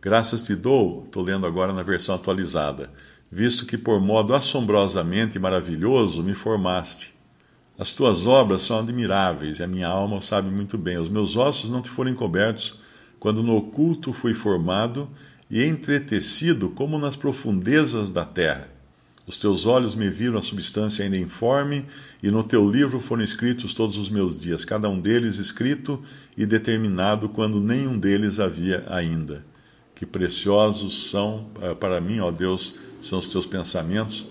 Graças 0.01 0.43
te 0.43 0.55
dou, 0.55 1.05
estou 1.05 1.23
lendo 1.23 1.47
agora 1.47 1.73
na 1.73 1.83
versão 1.83 2.15
atualizada, 2.15 2.91
visto 3.31 3.67
que 3.67 3.77
por 3.77 4.01
modo 4.01 4.35
assombrosamente 4.35 5.39
maravilhoso 5.39 6.23
me 6.23 6.35
formaste. 6.35 7.15
As 7.79 7.93
tuas 7.93 8.27
obras 8.27 8.63
são 8.63 8.81
admiráveis 8.81 9.59
e 9.59 9.63
a 9.63 9.67
minha 9.67 9.87
alma 9.87 10.17
o 10.17 10.21
sabe 10.21 10.51
muito 10.51 10.77
bem. 10.77 10.99
Os 10.99 11.09
meus 11.09 11.37
ossos 11.37 11.71
não 11.71 11.81
te 11.81 11.89
foram 11.89 12.11
encobertos 12.11 12.79
quando 13.21 13.43
no 13.43 13.57
oculto 13.57 14.13
fui 14.13 14.35
formado 14.35 15.09
e 15.51 15.65
entretecido 15.65 16.71
como 16.71 16.99
nas 16.99 17.17
profundezas 17.17 18.11
da 18.11 18.25
terra. 18.25 18.69
Os 19.27 19.39
teus 19.39 19.67
olhos 19.67 19.95
me 19.95 20.09
viram 20.09 20.39
a 20.39 20.43
substância 20.43 21.05
ainda 21.05 21.17
informe, 21.17 21.85
e 22.23 22.31
no 22.31 22.43
teu 22.43 22.69
livro 22.71 22.99
foram 22.99 23.23
escritos 23.23 23.75
todos 23.75 23.99
os 23.99 24.09
meus 24.09 24.41
dias, 24.41 24.65
cada 24.65 24.89
um 24.89 24.99
deles 24.99 25.37
escrito 25.37 26.03
e 26.35 26.47
determinado 26.47 27.29
quando 27.29 27.61
nenhum 27.61 27.99
deles 27.99 28.41
havia 28.41 28.87
ainda. 28.89 29.45
Que 29.95 30.07
preciosos 30.07 31.11
são 31.11 31.51
eh, 31.61 31.75
para 31.75 32.01
mim, 32.01 32.21
ó 32.21 32.31
Deus, 32.31 32.77
são 33.03 33.19
os 33.19 33.29
teus 33.29 33.45
pensamentos, 33.45 34.27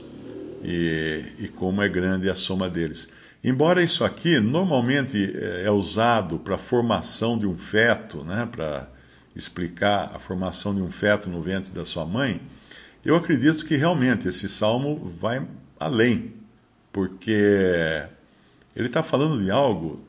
e, 0.63 1.23
e 1.39 1.47
como 1.47 1.83
é 1.83 1.89
grande 1.89 2.27
a 2.27 2.33
soma 2.33 2.67
deles. 2.67 3.09
Embora 3.43 3.83
isso 3.83 4.03
aqui 4.03 4.39
normalmente 4.39 5.31
eh, 5.35 5.63
é 5.65 5.71
usado 5.71 6.39
para 6.39 6.55
a 6.55 6.57
formação 6.57 7.37
de 7.37 7.45
um 7.45 7.55
feto, 7.55 8.23
né, 8.23 8.47
para 8.51 8.89
explicar 9.37 10.11
a 10.13 10.19
formação 10.19 10.73
de 10.73 10.81
um 10.81 10.91
feto 10.91 11.29
no 11.29 11.41
ventre 11.41 11.71
da 11.71 11.85
sua 11.85 12.05
mãe, 12.05 12.41
eu 13.05 13.15
acredito 13.15 13.65
que 13.65 13.75
realmente 13.75 14.27
esse 14.27 14.49
salmo 14.49 15.13
vai 15.19 15.47
além, 15.79 16.33
porque 16.91 18.07
ele 18.75 18.87
está 18.87 19.01
falando 19.01 19.41
de 19.43 19.49
algo 19.49 20.01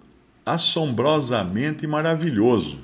assombrosamente 0.44 1.86
maravilhoso. 1.86 2.78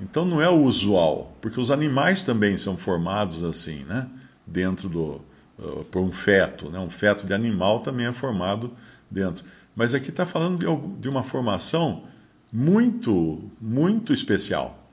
Então 0.00 0.24
não 0.24 0.40
é 0.40 0.48
o 0.48 0.62
usual, 0.62 1.36
porque 1.40 1.60
os 1.60 1.70
animais 1.70 2.22
também 2.22 2.56
são 2.56 2.76
formados 2.76 3.42
assim, 3.42 3.84
né? 3.84 4.08
Dentro 4.46 4.88
do. 4.88 5.20
Uh, 5.58 5.84
por 5.90 6.00
um 6.00 6.12
feto, 6.12 6.70
né? 6.70 6.78
Um 6.78 6.88
feto 6.88 7.26
de 7.26 7.34
animal 7.34 7.80
também 7.80 8.06
é 8.06 8.12
formado 8.12 8.72
dentro. 9.10 9.44
Mas 9.76 9.92
aqui 9.92 10.10
está 10.10 10.24
falando 10.24 10.58
de, 10.58 11.00
de, 11.00 11.08
uma 11.08 11.22
formação 11.22 12.04
muito, 12.52 13.42
muito 13.60 14.12
especial. 14.12 14.87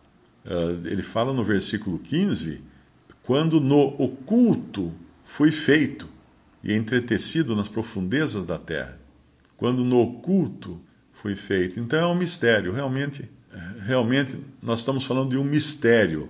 Uh, 0.46 0.88
ele 0.88 1.02
fala 1.02 1.34
no 1.34 1.44
versículo 1.44 1.98
15: 2.00 2.62
quando 3.24 3.60
no 3.60 3.96
oculto 4.02 4.94
fui 5.24 5.52
feito 5.52 6.08
e 6.64 6.74
entretecido 6.74 7.56
nas 7.56 7.68
profundezas 7.68 8.46
da 8.46 8.58
terra. 8.58 9.00
Quando 9.58 9.84
no 9.84 10.00
oculto 10.00 10.82
fui 11.12 11.36
feito. 11.36 11.80
Então 11.80 12.00
é 12.00 12.06
um 12.06 12.16
mistério, 12.16 12.72
realmente. 12.72 13.30
Realmente, 13.86 14.38
nós 14.62 14.80
estamos 14.80 15.06
falando 15.06 15.30
de 15.30 15.38
um 15.38 15.44
mistério, 15.44 16.30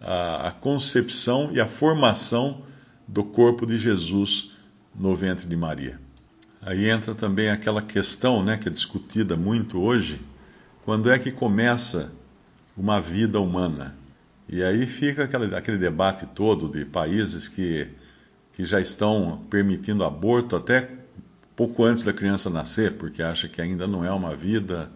a, 0.00 0.48
a 0.48 0.50
concepção 0.50 1.50
e 1.52 1.60
a 1.60 1.66
formação 1.66 2.64
do 3.06 3.22
corpo 3.22 3.66
de 3.66 3.78
Jesus 3.78 4.50
no 4.94 5.14
ventre 5.14 5.46
de 5.46 5.56
Maria. 5.56 6.00
Aí 6.62 6.88
entra 6.88 7.14
também 7.14 7.50
aquela 7.50 7.82
questão 7.82 8.42
né, 8.42 8.56
que 8.56 8.68
é 8.68 8.72
discutida 8.72 9.36
muito 9.36 9.78
hoje: 9.78 10.20
quando 10.84 11.10
é 11.10 11.18
que 11.18 11.30
começa 11.30 12.10
uma 12.76 13.00
vida 13.00 13.40
humana? 13.40 13.96
E 14.48 14.62
aí 14.62 14.86
fica 14.86 15.24
aquele, 15.24 15.54
aquele 15.54 15.78
debate 15.78 16.26
todo 16.26 16.68
de 16.68 16.84
países 16.84 17.48
que, 17.48 17.88
que 18.52 18.64
já 18.64 18.80
estão 18.80 19.44
permitindo 19.48 20.04
aborto 20.04 20.56
até 20.56 20.90
pouco 21.56 21.84
antes 21.84 22.04
da 22.04 22.12
criança 22.12 22.50
nascer, 22.50 22.92
porque 22.94 23.22
acha 23.22 23.48
que 23.48 23.62
ainda 23.62 23.86
não 23.86 24.04
é 24.04 24.12
uma 24.12 24.34
vida 24.34 24.90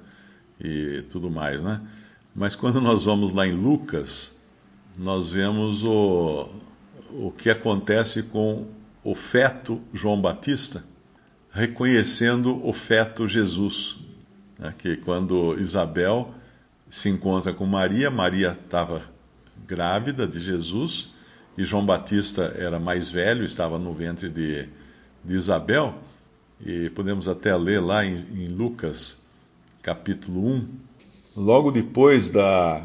e 0.61 1.03
tudo 1.09 1.31
mais, 1.31 1.63
né? 1.63 1.81
Mas 2.35 2.55
quando 2.55 2.81
nós 2.81 3.05
vamos 3.05 3.33
lá 3.33 3.47
em 3.47 3.53
Lucas, 3.53 4.39
nós 4.97 5.31
vemos 5.31 5.85
o, 5.85 6.49
o 7.11 7.31
que 7.31 7.49
acontece 7.49 8.25
com 8.25 8.67
o 9.03 9.15
feto 9.15 9.81
João 9.93 10.21
Batista 10.21 10.85
reconhecendo 11.51 12.65
o 12.65 12.73
feto 12.73 13.27
Jesus. 13.27 13.99
Né? 14.59 14.73
Que 14.77 14.97
quando 14.97 15.59
Isabel 15.59 16.35
se 16.90 17.09
encontra 17.09 17.52
com 17.52 17.66
Maria, 17.66 18.11
Maria 18.11 18.59
estava 18.62 19.02
grávida 19.66 20.26
de 20.26 20.40
Jesus 20.40 21.11
e 21.57 21.64
João 21.64 21.85
Batista 21.85 22.54
era 22.57 22.78
mais 22.78 23.11
velho, 23.11 23.45
estava 23.45 23.78
no 23.78 23.92
ventre 23.92 24.28
de, 24.28 24.68
de 25.25 25.35
Isabel. 25.35 25.95
E 26.64 26.90
podemos 26.90 27.28
até 27.28 27.54
ler 27.57 27.80
lá 27.80 28.04
em, 28.04 28.25
em 28.33 28.49
Lucas 28.49 29.26
capítulo 29.83 30.45
1. 30.47 30.68
Logo 31.37 31.71
depois 31.71 32.30
da 32.30 32.83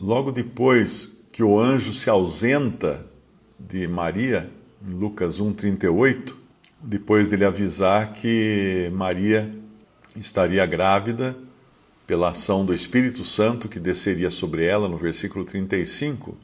logo 0.00 0.32
depois 0.32 1.26
que 1.32 1.42
o 1.42 1.58
anjo 1.58 1.92
se 1.92 2.08
ausenta 2.08 3.04
de 3.58 3.86
Maria, 3.86 4.50
em 4.86 4.94
Lucas 4.94 5.38
1:38, 5.38 6.34
depois 6.82 7.30
dele 7.30 7.44
avisar 7.44 8.12
que 8.12 8.90
Maria 8.92 9.50
estaria 10.16 10.64
grávida 10.66 11.36
pela 12.06 12.30
ação 12.30 12.64
do 12.64 12.74
Espírito 12.74 13.24
Santo 13.24 13.68
que 13.68 13.80
desceria 13.80 14.30
sobre 14.30 14.64
ela 14.64 14.88
no 14.88 14.98
versículo 14.98 15.44
35. 15.44 16.36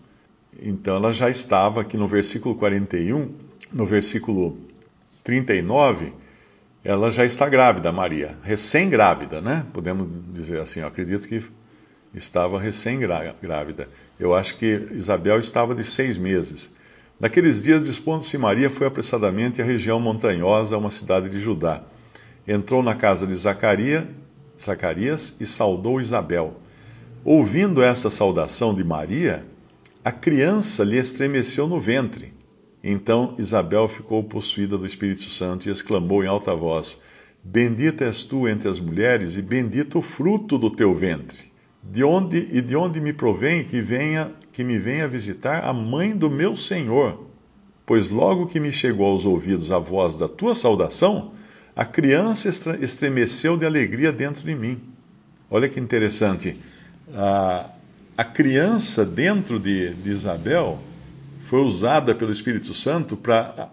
Então 0.60 0.96
ela 0.96 1.12
já 1.12 1.28
estava 1.28 1.82
aqui 1.82 1.96
no 1.96 2.08
versículo 2.08 2.54
41, 2.54 3.32
no 3.72 3.86
versículo 3.86 4.58
39, 5.22 6.12
ela 6.82 7.12
já 7.12 7.24
está 7.24 7.48
grávida, 7.48 7.92
Maria, 7.92 8.36
recém-grávida, 8.42 9.40
né? 9.40 9.66
Podemos 9.72 10.08
dizer 10.32 10.60
assim, 10.60 10.80
eu 10.80 10.86
acredito 10.86 11.28
que 11.28 11.42
estava 12.14 12.58
recém-grávida. 12.58 13.88
Eu 14.18 14.34
acho 14.34 14.56
que 14.56 14.88
Isabel 14.92 15.38
estava 15.38 15.74
de 15.74 15.84
seis 15.84 16.16
meses. 16.16 16.72
Naqueles 17.20 17.62
dias, 17.62 17.84
dispondo-se 17.84 18.36
Maria, 18.38 18.70
foi 18.70 18.86
apressadamente 18.86 19.60
à 19.60 19.64
região 19.64 20.00
montanhosa, 20.00 20.74
a 20.74 20.78
uma 20.78 20.90
cidade 20.90 21.28
de 21.28 21.38
Judá 21.38 21.84
entrou 22.46 22.82
na 22.82 22.94
casa 22.94 23.26
de 23.26 23.34
Zacarias, 23.36 24.04
Zacarias 24.60 25.40
e 25.40 25.46
saudou 25.46 26.00
Isabel. 26.00 26.54
Ouvindo 27.24 27.82
essa 27.82 28.10
saudação 28.10 28.74
de 28.74 28.84
Maria, 28.84 29.44
a 30.04 30.10
criança 30.10 30.84
lhe 30.84 30.96
estremeceu 30.96 31.66
no 31.66 31.80
ventre. 31.80 32.32
Então 32.82 33.34
Isabel 33.38 33.88
ficou 33.88 34.24
possuída 34.24 34.78
do 34.78 34.86
Espírito 34.86 35.24
Santo 35.24 35.68
e 35.68 35.72
exclamou 35.72 36.24
em 36.24 36.26
alta 36.26 36.54
voz: 36.54 37.02
Bendita 37.44 38.04
és 38.04 38.22
tu 38.22 38.48
entre 38.48 38.68
as 38.68 38.80
mulheres 38.80 39.36
e 39.36 39.42
bendito 39.42 39.98
o 39.98 40.02
fruto 40.02 40.56
do 40.56 40.70
teu 40.70 40.94
ventre. 40.94 41.50
De 41.82 42.04
onde 42.04 42.48
e 42.52 42.60
de 42.60 42.76
onde 42.76 43.00
me 43.00 43.12
provém 43.12 43.64
que 43.64 43.80
venha 43.80 44.32
que 44.52 44.64
me 44.64 44.78
venha 44.78 45.08
visitar 45.08 45.64
a 45.64 45.72
mãe 45.72 46.16
do 46.16 46.30
meu 46.30 46.56
Senhor? 46.56 47.26
Pois 47.86 48.08
logo 48.08 48.46
que 48.46 48.60
me 48.60 48.72
chegou 48.72 49.06
aos 49.06 49.24
ouvidos 49.24 49.72
a 49.72 49.78
voz 49.78 50.16
da 50.16 50.28
tua 50.28 50.54
saudação, 50.54 51.32
a 51.74 51.84
criança 51.84 52.48
estremeceu 52.80 53.56
de 53.56 53.64
alegria 53.64 54.12
dentro 54.12 54.44
de 54.44 54.54
mim. 54.54 54.80
Olha 55.50 55.68
que 55.68 55.80
interessante. 55.80 56.56
A, 57.14 57.70
a 58.16 58.24
criança 58.24 59.04
dentro 59.04 59.58
de, 59.58 59.94
de 59.94 60.10
Isabel 60.10 60.80
foi 61.42 61.60
usada 61.60 62.14
pelo 62.14 62.32
Espírito 62.32 62.72
Santo 62.74 63.16
para 63.16 63.68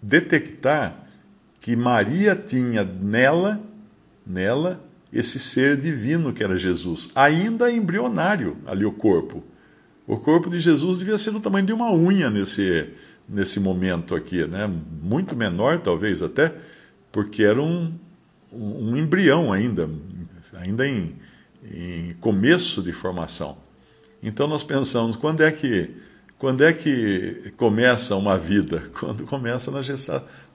detectar 0.00 1.06
que 1.60 1.76
Maria 1.76 2.34
tinha 2.34 2.84
nela, 2.84 3.60
nela, 4.26 4.82
esse 5.12 5.38
ser 5.38 5.76
divino 5.76 6.32
que 6.32 6.42
era 6.42 6.56
Jesus, 6.56 7.10
ainda 7.14 7.70
embrionário 7.70 8.56
ali 8.66 8.84
o 8.84 8.92
corpo. 8.92 9.44
O 10.06 10.16
corpo 10.16 10.48
de 10.48 10.58
Jesus 10.58 11.00
devia 11.00 11.18
ser 11.18 11.32
do 11.32 11.40
tamanho 11.40 11.66
de 11.66 11.72
uma 11.72 11.92
unha 11.92 12.30
nesse, 12.30 12.90
nesse 13.28 13.60
momento 13.60 14.14
aqui, 14.14 14.46
né? 14.46 14.68
Muito 15.02 15.36
menor, 15.36 15.78
talvez 15.78 16.22
até, 16.22 16.54
porque 17.12 17.42
era 17.42 17.60
um, 17.60 17.92
um 18.52 18.96
embrião 18.96 19.52
ainda, 19.52 19.88
ainda 20.54 20.86
em, 20.86 21.14
em 21.64 22.14
começo 22.20 22.82
de 22.82 22.92
formação. 22.92 23.56
Então 24.22 24.46
nós 24.46 24.62
pensamos, 24.62 25.16
quando 25.16 25.42
é 25.42 25.50
que 25.50 25.90
quando 26.40 26.64
é 26.64 26.72
que 26.72 27.52
começa 27.58 28.16
uma 28.16 28.38
vida? 28.38 28.82
Quando 28.98 29.24
começa 29.24 29.70
na, 29.70 29.82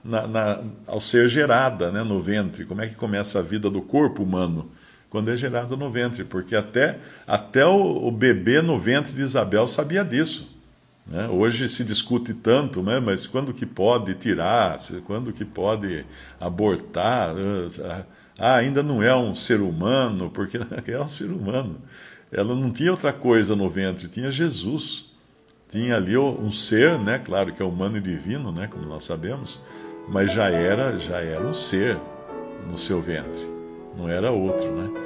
na, 0.04 0.26
na, 0.26 0.64
ao 0.84 1.00
ser 1.00 1.28
gerada 1.28 1.92
né, 1.92 2.02
no 2.02 2.20
ventre. 2.20 2.64
Como 2.64 2.80
é 2.80 2.88
que 2.88 2.96
começa 2.96 3.38
a 3.38 3.42
vida 3.42 3.70
do 3.70 3.80
corpo 3.80 4.24
humano? 4.24 4.68
Quando 5.08 5.30
é 5.30 5.36
gerado 5.36 5.76
no 5.76 5.88
ventre, 5.88 6.24
porque 6.24 6.56
até, 6.56 6.98
até 7.24 7.64
o, 7.64 8.04
o 8.04 8.10
bebê 8.10 8.60
no 8.60 8.80
ventre 8.80 9.12
de 9.14 9.22
Isabel 9.22 9.68
sabia 9.68 10.04
disso. 10.04 10.55
Né? 11.06 11.28
Hoje 11.28 11.68
se 11.68 11.84
discute 11.84 12.34
tanto, 12.34 12.82
né? 12.82 13.00
mas 13.00 13.26
quando 13.26 13.52
que 13.52 13.64
pode 13.64 14.14
tirar, 14.14 14.76
quando 15.06 15.32
que 15.32 15.44
pode 15.44 16.04
abortar? 16.40 17.34
Ah, 18.38 18.56
ainda 18.56 18.82
não 18.82 19.02
é 19.02 19.14
um 19.14 19.34
ser 19.34 19.60
humano, 19.60 20.30
porque 20.30 20.58
é 20.90 21.00
um 21.00 21.06
ser 21.06 21.30
humano. 21.30 21.80
Ela 22.32 22.54
não 22.54 22.70
tinha 22.72 22.90
outra 22.90 23.12
coisa 23.12 23.54
no 23.54 23.68
ventre, 23.68 24.08
tinha 24.08 24.30
Jesus 24.30 25.06
tinha 25.68 25.96
ali 25.96 26.16
um 26.16 26.50
ser, 26.50 26.98
né, 26.98 27.18
claro 27.18 27.52
que 27.52 27.60
é 27.60 27.64
humano 27.64 27.96
e 27.96 28.00
divino, 28.00 28.52
né, 28.52 28.68
como 28.68 28.86
nós 28.86 29.04
sabemos, 29.04 29.60
mas 30.08 30.32
já 30.32 30.48
era, 30.48 30.96
já 30.96 31.18
era 31.18 31.44
um 31.44 31.52
ser 31.52 31.98
no 32.70 32.76
seu 32.76 33.00
ventre, 33.00 33.40
não 33.96 34.08
era 34.08 34.30
outro, 34.30 34.70
né? 34.72 35.05